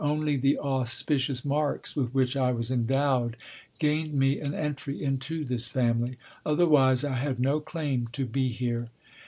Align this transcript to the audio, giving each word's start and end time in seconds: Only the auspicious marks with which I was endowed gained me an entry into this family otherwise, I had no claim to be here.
Only 0.03 0.35
the 0.35 0.57
auspicious 0.57 1.45
marks 1.45 1.95
with 1.95 2.11
which 2.11 2.35
I 2.35 2.51
was 2.53 2.71
endowed 2.71 3.37
gained 3.77 4.15
me 4.15 4.39
an 4.39 4.55
entry 4.55 4.99
into 4.99 5.45
this 5.45 5.67
family 5.69 6.17
otherwise, 6.43 7.03
I 7.03 7.17
had 7.17 7.39
no 7.39 7.59
claim 7.59 8.09
to 8.13 8.25
be 8.25 8.47
here. 8.47 8.89